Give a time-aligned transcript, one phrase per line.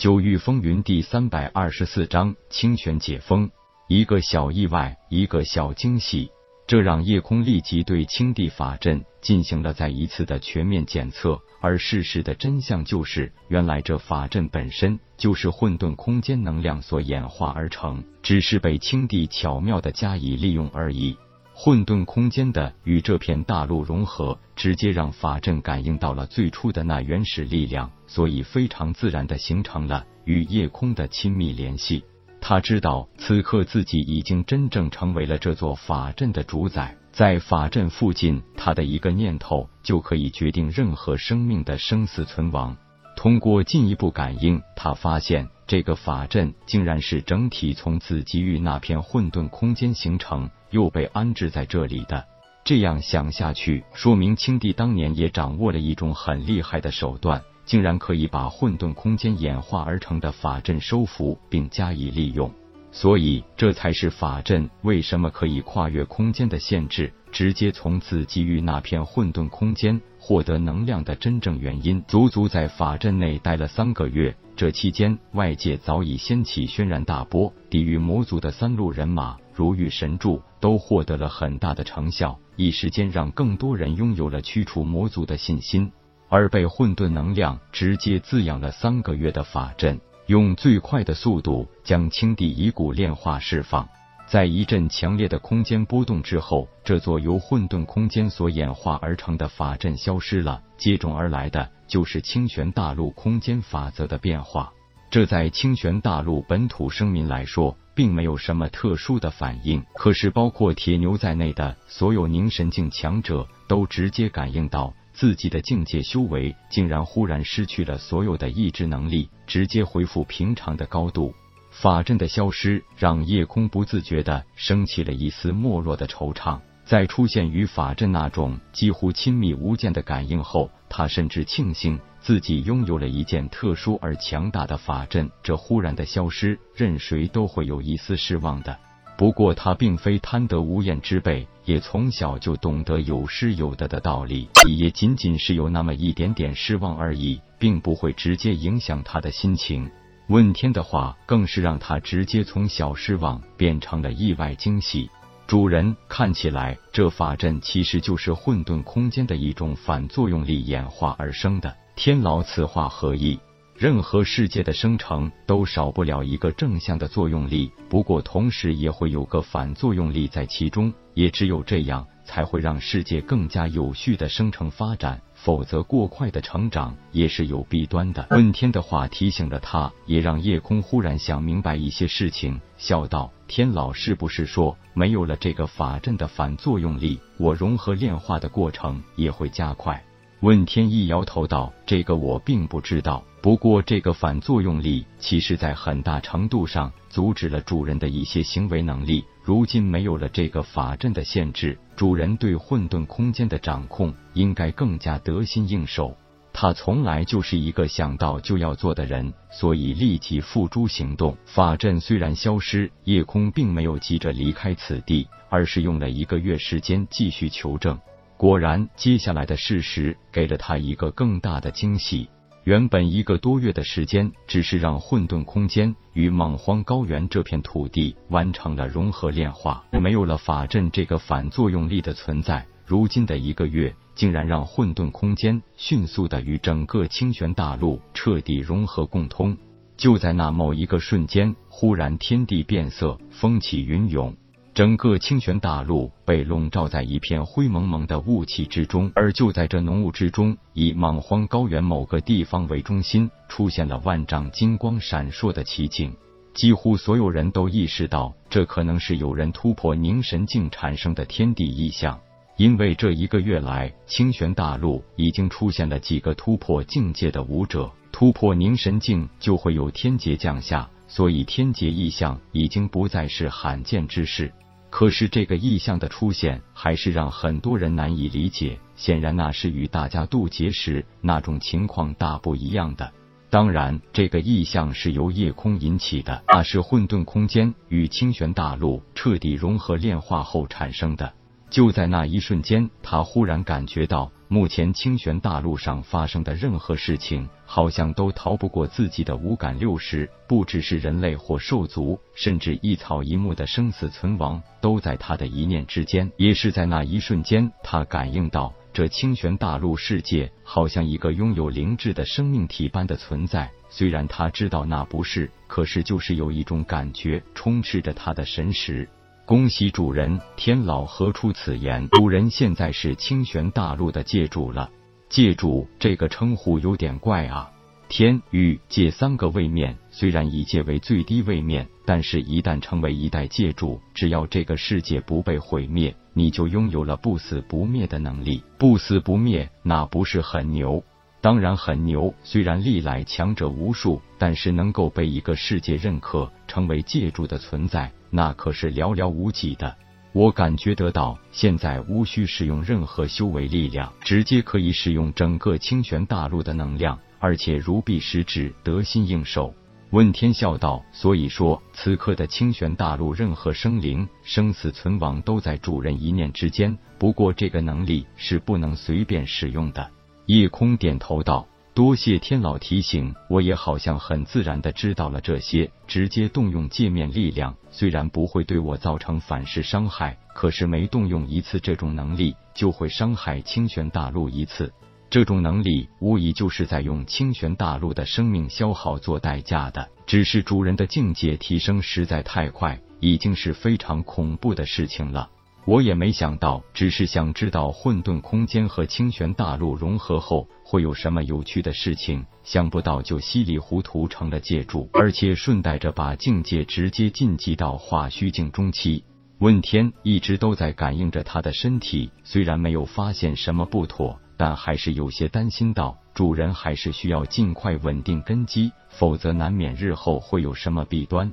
[0.00, 3.50] 九域风云第三百二十四章清泉解封。
[3.86, 6.30] 一个小意外，一个小惊喜，
[6.66, 11.38] 这让叶空立即对青帝法阵进行了再一次的全面检测。
[11.60, 21.14] 而事实的真相就是，原来这法阵本身就是混沌空间能量所演化而成，只是被青帝巧妙的加以利用而已。
[21.62, 32.02] 混沌空间的与这片大陆融合，直接让法阵感应到了最初的那原始力量，所以非常自然的形成了与夜空的亲密联系。
[32.40, 42.74] 他知道此刻自己已经真正成为了这座法阵的主宰，在法阵附近，他的一个念头就可以决定任何生命的生死存亡。
[43.22, 50.48] 通过进一步感应，他发现这个法阵竟然是整体从紫极域那片混沌空间形成。
[50.70, 52.24] 又被安置在这里的，
[52.64, 62.50] 这样想下去，说明青帝当年也掌握了一种很厉害的手段，竟然可以把混沌空间演化而成的法阵收服并加以利用。
[62.90, 72.02] 所以，这才是法阵为什么可以跨越空间的限制，直接从此给予那片混沌空间获得能量的真正原因。
[72.08, 80.42] 足足在法阵内待了三个月，这期间外界早已掀起轩然大波，抵御魔族的三路人马如遇神助。
[80.60, 85.90] 都获得了很大的成效，一时间让更多人拥有了驱除魔族的信心。
[86.28, 93.88] 而被混沌能量直接滋养了三个月的法阵，用最快的速度将青帝遗骨炼化释放。
[94.30, 104.72] 在一阵强烈的空间波动之后，这座由混沌空间所演化而成的法阵消失了，接踵而来的就是清玄大陆空间法则的变化。
[105.10, 107.76] 这在清玄大陆本土生民来说。
[107.92, 121.34] 并没有什么特殊的反应，可是包括铁牛在内的所有凝神境强者都直接感应到自己的境界修为竟然忽然失去了所有的意志能力，直接恢复平常的高度。
[121.80, 126.60] 法阵的消失让夜空不自觉的升起了一丝没落的惆怅。
[126.84, 131.98] 在出现与法阵那种几乎亲密无间的感应后，他甚至庆幸。
[132.20, 138.76] 自己拥有了一件特殊而强大的法阵，这忽然的消失，任谁都会有一丝失望的。
[139.16, 149.90] 不过他并非贪得无厌之辈，也从小就懂得有失有得的道理，也仅仅是有那么一点点失望而已，并不会直接影响他的心情。
[150.30, 155.10] 问天的话更是让他直接从小失望变成了意外惊喜。
[155.48, 161.76] 主人，看起来这法阵其实就是混沌空间的一种反作用力演化而生的。
[161.96, 163.40] 天老，此话何意？
[163.74, 178.24] 任何世界的生成都少不了一个正向的作用力，不过同时也会有个反作用力在其中，也只有这样才会让世界更加有序的生成发展，否则过快的成长也是有弊端的。
[178.30, 190.00] 问天的话提醒了他，也让夜空忽然想明白一些事情，笑道：“天老是不是说，没有了这个法阵的反作用力，我融合炼化的过程也会加快？”
[190.38, 193.22] 问天一摇头道：“这个我并不知道。
[193.42, 199.24] 不过这个反作用力，其实在很大程度上阻止了主人的一些行为能力。
[199.50, 206.16] 如今没有了这个法阵的限制，主人对混沌空间的掌控应该更加得心应手。
[206.52, 211.36] 他从来就是一个想到就要做的人，所以立即付诸行动。
[211.46, 217.98] 法阵虽然消失，夜空并没有急着离开此地，而是用了一个月时间继续求证。”
[218.38, 222.30] 果然，接下来的事实给了他一个更大的惊喜。
[222.64, 232.66] 原本一个多月的时间，只是让混沌空间与莽荒高原这片土地完成了融合炼化，没有了法阵这个反作用力的存在。
[232.84, 239.56] 如今的一个月，竟然让混沌空间迅速的与整个清玄大陆彻底融合共通。
[239.96, 244.36] 就在那某一个瞬间，忽然天地变色，风起云涌。
[244.72, 256.14] 整个清玄大陆被笼罩在一片灰蒙蒙的雾气之中，而就在这浓雾之中，以莽荒高原某个地方为中心，出现了万丈金光闪烁的奇景。
[256.54, 262.18] 几乎所有人都意识到，这可能是有人突破凝神境产生的天地异象，
[262.56, 270.88] 因为这一个月来，清玄大陆已经出现了几个突破境界的武者，突破凝神境就会有天劫降下。
[271.12, 274.52] 所以天劫异象已经不再是罕见之事，
[274.90, 278.78] 可是这个意象的出现还是让很多人难以理解。
[278.96, 283.10] 显然那是与大家渡劫时那种情况大不一样的。
[283.48, 291.32] 当然，这个意象是由夜空引起的，那是混沌空间与清玄大陆彻底融合炼化后产生的。
[291.70, 300.28] 就在那一瞬间，他忽然感觉到目前清玄大陆上发生的任何事情，好像都逃不过自己的五感六识。
[300.48, 306.28] 不只是人类或兽族，甚至一草一木的生死存亡，都在他的一念之间。
[306.36, 313.70] 也是在那一瞬间，他感应到这清玄大陆世界好像一个拥有灵智的生命体般的存在。
[313.88, 319.08] 虽然他知道那不是，可是就是有一种感觉充斥着他的神识。
[319.50, 322.08] 恭喜主人，天老何出此言？
[322.10, 324.88] 主人现在是清玄大陆的界主了。
[325.28, 327.68] 界主这个称呼有点怪啊。
[328.08, 338.62] 天域界三个位面，虽然以界为最低位面，但是一旦成为一代界主，只要这个世界不被毁灭，你就拥有了不死不灭的能力。
[338.78, 341.02] 不死不灭，那不是很牛？
[341.40, 342.34] 当然很牛。
[342.42, 348.10] 虽然历来强者无数，但是能够被一个世界认可，成为借助的存在。
[348.30, 349.96] 那可是寥寥无几的。
[350.32, 359.74] 我感觉得到，现在无需使用任何修为力量，直接可以使用整个清玄大陆的能量，而且如臂使指，得心应手。
[360.10, 366.96] 问天笑道：“所以说，此刻的清玄大陆，任何生灵生死存亡都在主人一念之间。
[367.18, 370.08] 不过，这个能力是不能随便使用的。”
[370.50, 371.68] 夜空点头道。
[371.94, 375.88] 多谢天老提醒，我也好像很自然的知道了这些。
[376.08, 384.92] 直接动用界面力量，虽然不会对我造成反噬伤害，可是每动用一次这种能力，就会伤害清玄大陆一次。
[385.28, 390.08] 这种能力无疑就是在用清玄大陆的生命消耗做代价的。
[390.26, 395.48] 只是主人的境界提升实在太快，已经是非常恐怖的事情了。
[395.86, 409.24] 我也没想到，只是想知道混沌空间和清玄大陆融合后会有什么有趣的事情，想不到就稀里糊涂成了借助，而且顺带着把境界直接晋级到化虚境中期。
[409.58, 421.52] 问天一直都在感应着他的身体，虽然没有发现什么不妥，但还是有些担心道：“主人还是需要尽快稳定根基，否则难免日后会有什么弊端。”